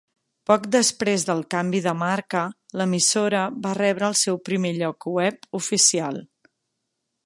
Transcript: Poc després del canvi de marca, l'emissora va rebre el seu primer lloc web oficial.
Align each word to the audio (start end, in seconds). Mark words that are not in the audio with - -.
Poc 0.51 0.63
després 0.75 1.25
del 1.27 1.43
canvi 1.55 1.81
de 1.89 1.93
marca, 1.99 2.41
l'emissora 2.81 3.45
va 3.67 3.77
rebre 3.83 4.11
el 4.11 4.19
seu 4.25 4.43
primer 4.51 4.77
lloc 4.83 5.11
web 5.21 5.51
oficial. 5.63 6.21